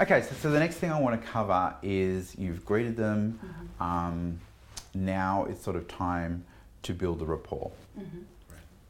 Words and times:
Okay, 0.00 0.22
so, 0.22 0.34
so 0.40 0.50
the 0.50 0.58
next 0.58 0.76
thing 0.76 0.90
I 0.90 0.98
want 0.98 1.20
to 1.20 1.28
cover 1.28 1.74
is 1.82 2.34
you've 2.38 2.64
greeted 2.64 2.96
them. 2.96 3.38
Mm-hmm. 3.44 3.82
Um, 3.82 4.40
now 4.94 5.44
it's 5.44 5.62
sort 5.62 5.76
of 5.76 5.86
time 5.88 6.44
to 6.84 6.94
build 6.94 7.18
the 7.18 7.26
rapport. 7.26 7.70
Mm-hmm. 7.98 8.20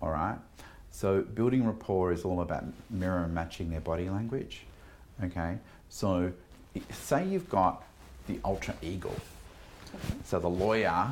All 0.00 0.10
right. 0.10 0.38
So 0.92 1.22
building 1.22 1.66
rapport 1.66 2.12
is 2.12 2.24
all 2.24 2.42
about 2.42 2.64
mirror 2.90 3.26
matching 3.26 3.70
their 3.70 3.80
body 3.80 4.08
language. 4.08 4.62
Okay. 5.24 5.58
So 5.88 6.32
say 6.90 7.26
you've 7.26 7.48
got 7.50 7.82
the 8.28 8.38
ultra 8.44 8.74
eagle. 8.80 9.16
So 10.24 10.38
the 10.38 10.48
lawyer 10.48 11.08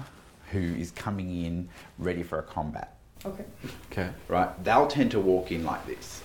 who 0.52 0.60
is 0.60 0.92
coming 0.92 1.44
in 1.44 1.68
ready 1.98 2.22
for 2.22 2.38
a 2.38 2.42
combat. 2.42 2.96
Okay. 3.24 3.44
Okay. 3.90 4.10
Right. 4.28 4.64
They'll 4.64 4.86
tend 4.86 5.10
to 5.10 5.20
walk 5.20 5.50
in 5.50 5.64
like 5.64 5.84
this. 5.86 6.22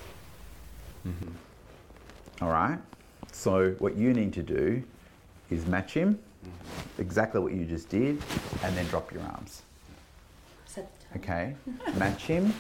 Mm-hmm. 1.08 2.44
All 2.44 2.52
right. 2.52 2.78
So 3.34 3.72
what 3.80 3.98
you 3.98 4.14
need 4.14 4.32
to 4.34 4.44
do 4.44 4.84
is 5.50 5.66
match 5.66 5.94
him, 5.94 6.20
exactly 7.00 7.42
what 7.42 7.52
you 7.52 7.66
just 7.66 7.90
did, 7.90 8.22
and 8.64 8.78
then 8.78 8.86
drop 8.88 9.12
your 9.12 9.24
arms. 9.24 9.64
Set 10.66 10.88
the 11.12 11.20
tone. 11.20 11.24
Okay. 11.24 11.56
match 11.98 12.24
him, 12.26 12.54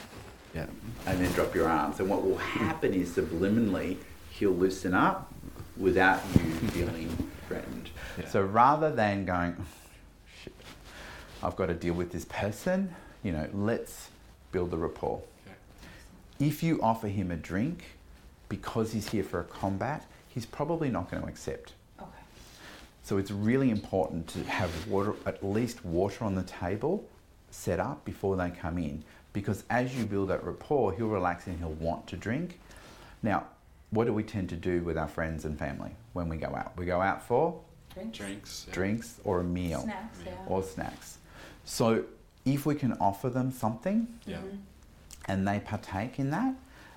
Yeah. 0.53 0.65
and 1.05 1.19
then 1.23 1.31
drop 1.33 1.53
your 1.55 1.67
arms. 1.69 1.99
And 1.99 2.09
what 2.09 2.23
will 2.23 2.37
happen 2.37 2.93
is 2.93 3.11
subliminally 3.15 3.97
he'll 4.31 4.51
loosen 4.51 4.93
up 4.93 5.31
without 5.77 6.21
you 6.35 6.41
feeling 6.69 7.31
threatened. 7.47 7.89
Yeah. 8.19 8.27
So 8.29 8.41
rather 8.41 8.91
than 8.91 9.25
going, 9.25 9.55
"Oh, 9.59 9.65
shit, 10.43 10.53
I've 11.43 11.55
got 11.55 11.67
to 11.67 11.73
deal 11.75 11.93
with 11.93 12.11
this 12.11 12.25
person, 12.25 12.93
you 13.21 13.31
know, 13.31 13.47
let's 13.53 14.09
build 14.51 14.71
the 14.71 14.77
rapport. 14.77 15.21
If 16.39 16.63
you 16.63 16.81
offer 16.81 17.07
him 17.07 17.29
a 17.31 17.35
drink 17.35 17.83
because 18.49 18.91
he's 18.91 19.09
here 19.09 19.23
for 19.23 19.39
a 19.39 19.43
combat, 19.43 20.05
he's 20.33 20.45
probably 20.45 20.89
not 20.89 21.09
going 21.11 21.21
to 21.21 21.29
accept. 21.29 21.73
Okay. 21.99 22.09
So 23.03 23.17
it's 23.17 23.31
really 23.31 23.69
important 23.69 24.27
to 24.29 24.43
have 24.45 24.87
water, 24.87 25.13
at 25.25 25.43
least 25.45 25.85
water 25.85 26.23
on 26.25 26.35
the 26.35 26.43
table 26.43 27.07
set 27.51 27.79
up 27.79 28.03
before 28.03 28.35
they 28.35 28.49
come 28.49 28.77
in. 28.77 29.03
Because 29.31 29.63
as 29.69 29.95
you 29.95 30.05
build 30.05 30.29
that 30.29 30.43
rapport, 30.43 30.93
he'll 30.93 31.07
relax 31.07 31.47
and 31.47 31.57
he'll 31.59 31.69
want 31.73 32.07
to 32.07 32.17
drink. 32.17 32.59
Now, 33.21 33.45
what 33.91 34.05
do 34.05 34.13
we 34.13 34.23
tend 34.23 34.49
to 34.49 34.55
do 34.55 34.81
with 34.81 34.97
our 34.97 35.07
friends 35.07 35.45
and 35.45 35.57
family 35.57 35.91
when 36.13 36.29
we 36.29 36.37
go 36.37 36.47
out? 36.55 36.75
We 36.77 36.85
go 36.85 37.01
out 37.01 37.21
for 37.27 37.59
Drinks. 37.93 38.17
Drinks. 38.17 38.65
yeah. 38.67 38.73
drinks 38.73 39.19
or 39.23 39.39
a 39.41 39.43
meal 39.43 39.81
Snacks, 39.81 40.17
yeah. 40.25 40.31
or 40.47 40.63
snacks. 40.63 41.19
So 41.63 42.05
if 42.43 42.65
we 42.65 42.73
can 42.73 42.93
offer 42.93 43.29
them 43.29 43.51
something 43.51 44.07
Yeah. 44.25 44.37
Mhm. 44.37 44.57
and 45.27 45.47
they 45.47 45.59
partake 45.59 46.17
in 46.19 46.31
that, 46.31 46.55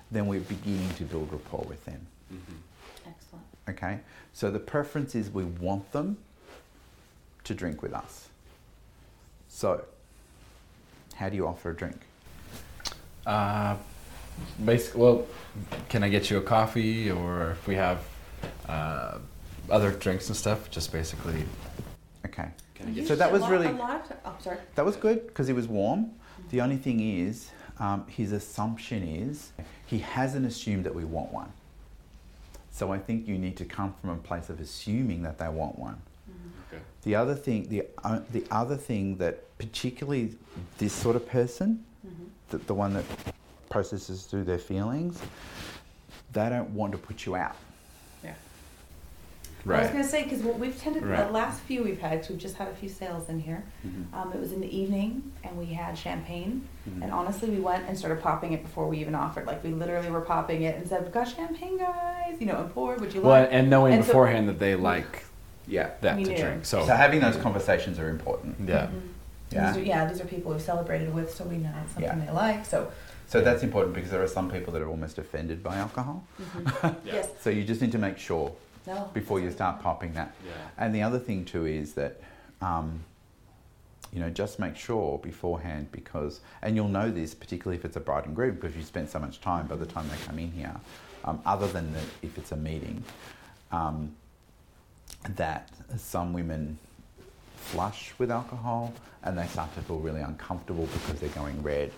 then 0.09 0.25
we're 0.25 0.39
beginning 0.39 0.89
to 0.95 1.03
build 1.03 1.31
rapport 1.31 1.65
with 1.69 1.85
them. 1.85 2.07
Mm-hmm. 2.33 2.55
Excellent. 3.07 3.45
Okay, 3.69 3.99
so 4.33 4.49
the 4.51 4.59
preference 4.59 5.15
is 5.15 5.29
we 5.29 5.43
want 5.43 5.91
them 5.91 6.17
to 7.43 7.53
drink 7.53 7.81
with 7.81 7.93
us. 7.93 8.27
So, 9.49 9.83
how 11.15 11.29
do 11.29 11.35
you 11.35 11.47
offer 11.47 11.71
a 11.71 11.75
drink? 11.75 11.97
Uh, 13.25 13.75
basically, 14.63 15.01
well, 15.01 15.25
can 15.89 16.03
I 16.03 16.09
get 16.09 16.29
you 16.29 16.37
a 16.37 16.41
coffee, 16.41 17.09
or 17.11 17.51
if 17.51 17.67
we 17.67 17.75
have 17.75 17.99
uh, 18.69 19.17
other 19.69 19.91
drinks 19.91 20.27
and 20.27 20.35
stuff, 20.37 20.69
just 20.69 20.91
basically. 20.91 21.43
Okay, 22.25 22.47
Can 22.75 22.87
I 22.87 22.91
get 22.91 23.07
So 23.07 23.15
that 23.15 23.31
was 23.31 23.41
lot- 23.41 23.51
really- 23.51 23.67
of, 23.67 24.01
oh, 24.25 24.35
sorry. 24.39 24.57
that 24.75 24.85
was 24.85 24.95
good 24.95 25.27
because 25.27 25.49
it 25.49 25.53
was 25.53 25.67
warm. 25.67 26.11
The 26.51 26.61
only 26.61 26.77
thing 26.77 26.99
is, 26.99 27.49
um, 27.79 28.05
his 28.07 28.31
assumption 28.31 29.03
is 29.03 29.51
he 29.85 29.99
hasn't 29.99 30.45
assumed 30.45 30.85
that 30.85 30.93
we 30.95 31.03
want 31.03 31.31
one. 31.33 31.51
So 32.77 32.93
I 32.93 32.99
think 32.99 33.27
you 33.27 33.39
need 33.39 33.57
to 33.57 33.65
come 33.65 33.95
from 33.99 34.11
a 34.11 34.17
place 34.17 34.49
of 34.49 34.59
assuming 34.59 35.23
that 35.23 35.39
they 35.39 35.49
want 35.49 35.79
one. 35.79 35.99
Okay. 36.71 36.79
The 37.01 37.15
other 37.15 37.33
thing, 37.33 37.67
the 37.69 37.87
uh, 38.03 38.19
the 38.31 38.45
other 38.51 38.77
thing 38.77 39.17
that 39.17 39.57
particularly 39.57 40.35
this 40.77 40.93
sort 40.93 41.15
of 41.15 41.27
person, 41.27 41.83
the, 42.49 42.59
the 42.59 42.75
one 42.75 42.93
that 42.93 43.05
processes 43.71 44.25
through 44.25 44.43
their 44.43 44.59
feelings, 44.59 45.19
they 46.33 46.47
don't 46.49 46.69
want 46.69 46.91
to 46.91 46.99
put 46.99 47.25
you 47.25 47.35
out. 47.35 47.55
Yeah. 49.67 49.77
I 49.77 49.81
was 49.81 49.91
going 49.91 50.03
to 50.03 50.09
say 50.09 50.23
because 50.23 50.39
what 50.43 50.57
we've 50.59 50.79
tended 50.79 51.03
Right. 51.05 51.25
the 51.25 51.31
last 51.33 51.59
few 51.61 51.83
we've 51.83 51.99
had, 51.99 52.21
'cause 52.21 52.29
we've 52.29 52.37
just 52.39 52.55
had 52.55 52.67
a 52.67 52.73
few 52.75 52.89
sales 52.89 53.29
in 53.29 53.39
here. 53.39 53.63
Mm-hmm. 53.85 54.15
Um, 54.15 54.31
it 54.33 54.39
was 54.39 54.51
in 54.51 54.61
the 54.61 54.77
evening, 54.77 55.31
and 55.43 55.57
we 55.57 55.65
had 55.67 55.97
champagne. 55.97 56.67
Mhm. 56.89 57.03
And 57.03 57.11
honestly, 57.11 57.49
we 57.49 57.59
went 57.59 57.87
and 57.87 57.97
started 57.97 58.21
popping 58.21 58.53
it 58.53 58.63
before 58.63 58.87
we 58.87 58.97
even 58.99 59.15
offered. 59.15 59.45
Like 59.45 59.63
we 59.63 59.71
literally 59.71 60.09
were 60.09 60.21
popping 60.21 60.61
it 60.63 60.75
and 60.77 60.87
said, 60.87 61.03
"We've 61.03 61.11
got 61.11 61.27
champagne, 61.27 61.77
guys. 61.77 62.35
You 62.39 62.47
know, 62.47 62.57
and 62.57 62.73
poured. 62.73 63.01
Would 63.01 63.13
you 63.13 63.21
Well, 63.21 63.41
like?" 63.41 63.49
and 63.51 63.69
knowing 63.69 63.93
And 63.93 64.03
so- 64.03 64.07
beforehand 64.09 64.47
that 64.49 64.59
they 64.59 64.75
like 64.75 65.25
Yeah. 65.67 65.89
that 66.01 66.15
to 66.15 66.21
knew. 66.21 66.37
drink. 66.37 66.65
So, 66.65 66.85
So 66.85 66.93
having 66.95 67.19
those 67.19 67.35
conversations 67.37 67.99
are 67.99 68.09
important. 68.09 68.55
yeah. 68.67 68.87
Mhm. 68.87 68.91
Yeah. 69.49 69.71
These 69.71 69.81
are, 69.81 69.85
yeah, 69.85 70.05
these 70.09 70.19
are 70.21 70.25
people 70.25 70.51
we've 70.51 70.61
celebrated 70.61 71.13
with, 71.13 71.33
so 71.33 71.45
we 71.45 71.57
know 71.57 71.71
it's 71.83 71.93
something 71.93 72.19
Yeah. 72.19 72.25
they 72.25 72.31
like. 72.31 72.65
So, 72.65 72.87
So 73.29 73.41
that's 73.41 73.61
important 73.63 73.93
because 73.93 74.09
there 74.11 74.21
are 74.23 74.27
some 74.27 74.49
people 74.49 74.71
that 74.73 74.81
are 74.81 74.87
almost 74.87 75.17
offended 75.17 75.61
by 75.61 75.75
alcohol. 75.75 76.23
mhm. 76.41 76.95
Yeah. 77.05 77.13
yes, 77.13 77.29
So 77.41 77.49
you 77.49 77.63
just 77.65 77.81
need 77.81 77.91
to 77.91 77.97
make 77.97 78.17
sure 78.17 78.53
no. 78.87 79.11
before 79.13 79.39
you 79.39 79.51
start 79.51 79.81
popping 79.81 80.13
that. 80.13 80.33
Yeah. 80.45 80.53
And 80.77 80.95
the 80.95 81.03
other 81.03 81.19
thing 81.19 81.45
too 81.45 81.65
is 81.65 81.93
that, 81.93 82.19
um, 82.61 83.03
you 84.11 84.19
know, 84.19 84.29
just 84.29 84.57
make 84.57 84.75
sure 84.75 85.19
beforehand 85.19 85.91
because, 85.91 86.39
and 86.61 86.75
you'll 86.75 86.87
know 86.87 87.11
this 87.11 87.35
particularly 87.35 87.77
if 87.77 87.85
it's 87.85 87.97
a 87.97 87.99
bride 87.99 88.25
and 88.25 88.35
groom 88.35 88.55
because 88.55 88.75
you 88.75 88.83
spent 88.83 89.09
so 89.09 89.19
much 89.19 89.41
time 89.41 89.67
by 89.67 89.75
the 89.75 89.85
time 89.85 90.07
they 90.09 90.25
come 90.25 90.39
in 90.39 90.51
here, 90.51 90.75
um, 91.25 91.41
other 91.45 91.67
than 91.67 91.93
the, 91.93 91.99
if 92.21 92.37
it's 92.37 92.51
a 92.51 92.57
meeting, 92.57 93.03
um, 93.71 94.15
that 95.35 95.69
some 95.97 96.33
women 96.33 96.79
flush 97.57 98.13
with 98.17 98.31
alcohol 98.31 98.93
and 99.23 99.37
they 99.37 99.45
start 99.47 99.73
to 99.75 99.81
feel 99.81 99.99
really 99.99 100.21
uncomfortable 100.21 100.87
because 100.93 101.19
they're 101.19 101.29
going 101.29 101.61
red. 101.61 101.91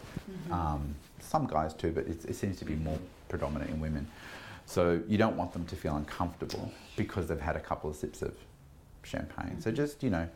Um, 0.52 0.96
some 1.20 1.46
guys 1.46 1.74
too, 1.74 1.92
but 1.92 2.08
it, 2.08 2.26
it 2.26 2.36
seems 2.36 2.58
to 2.60 2.66
be 2.66 2.76
more 2.76 2.98
predominant 3.28 3.70
in 3.70 3.80
women. 3.80 4.08
So 4.70 5.02
you 5.08 5.18
don't 5.18 5.36
want 5.36 5.52
them 5.52 5.66
to 5.66 5.76
feel 5.76 5.96
uncomfortable 5.96 6.72
because 6.96 7.26
they've 7.28 7.42
had 7.42 7.56
a 7.56 7.60
couple 7.60 7.90
of 7.90 7.96
sips 7.96 8.22
of 8.22 8.36
champagne. 9.02 9.60
So 9.60 9.72
just 9.72 10.04
you 10.04 10.12
know, 10.12 10.30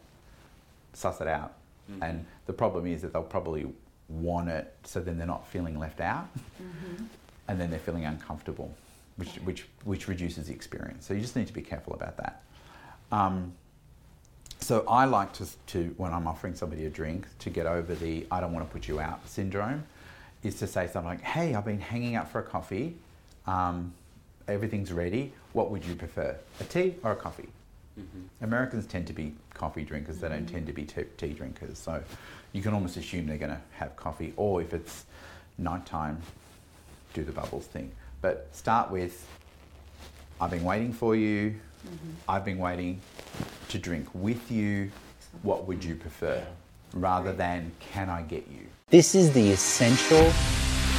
suss 0.93 1.21
it 1.21 1.27
out. 1.27 1.53
Mm-hmm. 1.91 2.01
And 2.03 2.25
the 2.47 2.53
problem 2.53 2.87
is 2.87 3.03
that 3.03 3.13
they'll 3.13 3.21
probably 3.21 3.67
want 4.09 4.49
it, 4.49 4.73
so 4.85 5.01
then 5.01 5.19
they're 5.19 5.27
not 5.27 5.45
feeling 5.47 5.77
left 5.77 6.01
out, 6.01 6.27
Mhm. 6.59 7.05
and 7.47 7.59
then 7.61 7.69
they're 7.69 7.79
feeling 7.79 8.05
uncomfortable, 8.05 8.73
which 9.17 9.35
which 9.45 9.67
which 9.83 10.07
reduces 10.07 10.47
the 10.47 10.53
experience. 10.53 11.05
So 11.05 11.13
you 11.13 11.21
just 11.21 11.35
need 11.35 11.45
to 11.47 11.53
be 11.53 11.61
careful 11.61 11.93
about 11.93 12.17
that. 12.17 12.41
Um, 13.11 13.53
so 14.59 14.83
I 14.87 15.05
like 15.05 15.31
to, 15.33 15.45
to 15.67 15.93
when 15.97 16.11
I'm 16.11 16.25
offering 16.27 16.55
somebody 16.55 16.85
a 16.87 16.89
drink 16.89 17.27
to 17.39 17.51
get 17.51 17.67
over 17.67 17.93
the 17.93 18.25
I 18.31 18.41
don't 18.41 18.51
want 18.51 18.67
to 18.67 18.73
put 18.73 18.87
you 18.87 18.99
out 18.99 19.27
syndrome, 19.29 19.83
is 20.41 20.55
to 20.55 20.65
say 20.65 20.87
something 20.87 21.09
like, 21.09 21.21
Hey, 21.21 21.53
I've 21.53 21.65
been 21.65 21.81
hanging 21.81 22.15
out 22.15 22.31
for 22.31 22.39
a 22.39 22.43
coffee. 22.43 22.97
Um, 23.45 23.93
everything's 24.47 24.91
ready. 24.91 25.33
What 25.53 25.71
would 25.71 25.85
you 25.85 25.95
prefer, 25.95 26.35
a 26.59 26.63
tea 26.63 26.95
or 27.03 27.11
a 27.11 27.15
coffee? 27.15 27.49
Mm-hmm. 27.99 28.43
Americans 28.43 28.85
tend 28.85 29.07
to 29.07 29.13
be 29.13 29.35
coffee 29.53 29.83
drinkers. 29.83 30.17
They 30.17 30.29
don't 30.29 30.47
tend 30.47 30.67
to 30.67 30.73
be 30.73 30.83
tea, 30.83 31.05
tea 31.17 31.33
drinkers. 31.33 31.77
So 31.77 32.03
you 32.51 32.61
can 32.61 32.73
almost 32.73 32.97
assume 32.97 33.27
they're 33.27 33.37
going 33.37 33.51
to 33.51 33.61
have 33.73 33.95
coffee. 33.95 34.33
Or 34.35 34.61
if 34.61 34.73
it's 34.73 35.05
nighttime, 35.57 36.21
do 37.13 37.23
the 37.23 37.31
bubbles 37.31 37.67
thing. 37.67 37.91
But 38.21 38.47
start 38.51 38.89
with, 38.89 39.27
I've 40.41 40.51
been 40.51 40.63
waiting 40.63 40.91
for 40.93 41.15
you. 41.15 41.55
I've 42.27 42.45
been 42.45 42.57
waiting 42.57 43.01
to 43.69 43.77
drink 43.77 44.07
with 44.13 44.49
you. 44.49 44.89
What 45.41 45.67
would 45.67 45.83
you 45.83 45.95
prefer? 45.95 46.43
Rather 46.93 47.33
than, 47.33 47.71
can 47.91 48.09
I 48.09 48.21
get 48.21 48.47
you? 48.47 48.67
This 48.89 49.15
is 49.15 49.33
the 49.33 49.51
essential 49.51 50.31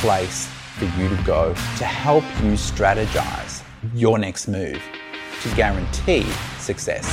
place 0.01 0.49
for 0.79 0.87
you 1.01 1.09
to 1.09 1.23
go 1.23 1.55
to 1.79 1.85
help 1.85 2.25
you 2.43 2.53
strategize 2.53 3.63
your 3.95 4.19
next 4.19 4.49
move 4.49 4.83
to 5.43 5.55
guarantee 5.55 6.23
success. 6.59 7.07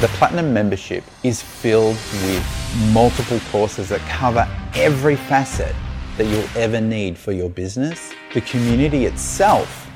The 0.00 0.08
Platinum 0.08 0.54
membership 0.54 1.04
is 1.24 1.42
filled 1.42 1.96
with 1.96 2.92
multiple 2.92 3.40
courses 3.50 3.88
that 3.88 4.00
cover 4.02 4.48
every 4.74 5.16
facet 5.16 5.74
that 6.16 6.26
you'll 6.26 6.48
ever 6.56 6.80
need 6.80 7.18
for 7.18 7.32
your 7.32 7.50
business. 7.50 8.12
The 8.32 8.40
community 8.42 9.06
itself 9.06 9.88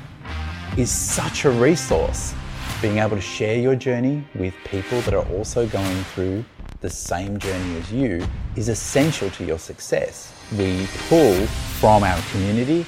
is 0.77 0.91
such 0.91 1.45
a 1.45 1.51
resource. 1.51 2.33
Being 2.81 2.97
able 2.97 3.15
to 3.15 3.21
share 3.21 3.57
your 3.57 3.75
journey 3.75 4.25
with 4.35 4.53
people 4.65 4.99
that 5.01 5.13
are 5.13 5.25
also 5.29 5.67
going 5.67 6.03
through 6.03 6.43
the 6.83 6.89
same 6.89 7.39
journey 7.39 7.77
as 7.77 7.91
you 7.93 8.27
is 8.57 8.67
essential 8.67 9.29
to 9.31 9.45
your 9.45 9.57
success. 9.57 10.33
We 10.51 10.85
pull 11.07 11.47
from 11.79 12.03
our 12.03 12.21
community 12.31 12.83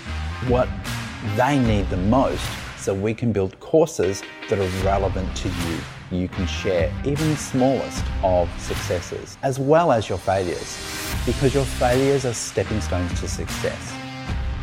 what 0.50 0.68
they 1.38 1.58
need 1.58 1.90
the 1.90 1.98
most 1.98 2.46
so 2.78 2.94
we 2.94 3.14
can 3.14 3.32
build 3.32 3.58
courses 3.62 4.22
that 4.50 4.60
are 4.60 4.86
relevant 4.86 5.34
to 5.38 5.48
you. 5.48 5.78
You 6.12 6.28
can 6.28 6.46
share 6.46 6.94
even 7.06 7.30
the 7.30 7.38
smallest 7.38 8.04
of 8.22 8.50
successes 8.62 9.38
as 9.44 9.60
well 9.60 9.94
as 9.94 10.10
your 10.10 10.18
failures 10.18 10.78
because 11.26 11.56
your 11.56 11.66
failures 11.66 12.26
are 12.26 12.34
stepping 12.34 12.82
stones 12.82 13.18
to 13.22 13.30
success. 13.30 13.94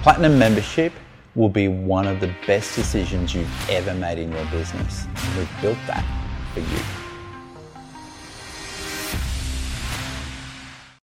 Platinum 0.03 0.39
membership 0.39 0.93
will 1.35 1.49
be 1.49 1.69
one 1.69 2.07
of 2.07 2.21
the 2.21 2.31
best 2.47 2.77
decisions 2.77 3.35
you've 3.35 3.71
ever 3.71 3.95
made 3.95 4.19
in 4.19 4.31
your 4.31 4.45
business. 4.51 5.07
We've 5.39 5.63
built 5.63 5.79
that 5.87 6.05
for 6.53 6.61
you. 6.61 7.02